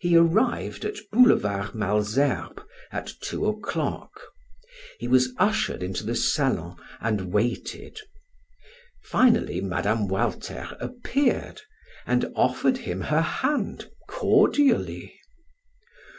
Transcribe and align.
He 0.00 0.16
arrived 0.18 0.84
at 0.84 0.96
Boulevard 1.10 1.74
Malesherbes 1.74 2.60
at 2.92 3.10
two 3.22 3.46
o'clock. 3.46 4.20
He 4.98 5.08
was 5.08 5.32
ushered 5.38 5.82
into 5.82 6.04
the 6.04 6.14
salon 6.14 6.76
and 7.00 7.32
waited. 7.32 7.98
Finally 9.04 9.62
Mme. 9.62 10.08
Walter 10.08 10.76
appeared 10.78 11.62
and 12.04 12.30
offered 12.36 12.76
him 12.76 13.00
her 13.00 13.22
hand 13.22 13.90
cordially. 14.10 15.18